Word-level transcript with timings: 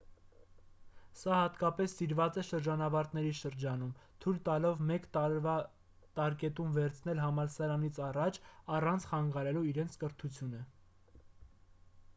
սա 1.17 1.35
հատկապես 1.41 1.91
սիրված 1.99 2.39
է 2.41 2.45
շրջանավարտների 2.47 3.33
շրջանում 3.41 3.91
թույլ 4.25 4.39
տալով 4.49 4.81
մեկ 4.93 5.05
տարվա 5.19 5.53
տարկետում 6.21 6.73
վերցնել 6.81 7.23
համալսարանից 7.27 8.01
առաջ 8.09 8.41
առանց 8.79 9.09
խանգարելու 9.13 9.65
իրենց 9.73 10.03
կրթությունը 10.05 10.65